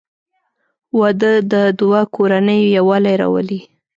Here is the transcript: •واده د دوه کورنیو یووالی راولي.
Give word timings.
•واده 0.99 1.33
د 1.51 1.53
دوه 1.79 2.01
کورنیو 2.15 2.71
یووالی 2.77 3.15
راولي. 3.21 3.59